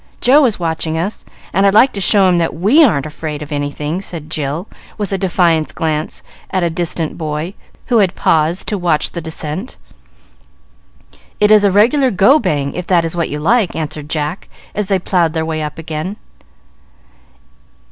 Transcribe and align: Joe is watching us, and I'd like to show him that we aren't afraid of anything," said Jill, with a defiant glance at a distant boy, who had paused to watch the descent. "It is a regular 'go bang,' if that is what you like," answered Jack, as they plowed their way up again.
Joe 0.19 0.43
is 0.45 0.59
watching 0.59 0.97
us, 0.97 1.25
and 1.53 1.63
I'd 1.63 1.75
like 1.75 1.93
to 1.93 2.01
show 2.01 2.27
him 2.27 2.39
that 2.39 2.55
we 2.55 2.83
aren't 2.83 3.05
afraid 3.05 3.43
of 3.43 3.51
anything," 3.51 4.01
said 4.01 4.31
Jill, 4.31 4.67
with 4.97 5.11
a 5.11 5.17
defiant 5.19 5.75
glance 5.75 6.23
at 6.49 6.63
a 6.63 6.71
distant 6.71 7.19
boy, 7.19 7.53
who 7.85 7.99
had 7.99 8.15
paused 8.15 8.67
to 8.69 8.79
watch 8.79 9.11
the 9.11 9.21
descent. 9.21 9.77
"It 11.39 11.51
is 11.51 11.63
a 11.63 11.69
regular 11.69 12.09
'go 12.09 12.39
bang,' 12.39 12.73
if 12.73 12.87
that 12.87 13.05
is 13.05 13.15
what 13.15 13.29
you 13.29 13.37
like," 13.39 13.75
answered 13.75 14.09
Jack, 14.09 14.49
as 14.73 14.87
they 14.87 14.97
plowed 14.97 15.33
their 15.33 15.45
way 15.45 15.61
up 15.61 15.77
again. 15.77 16.17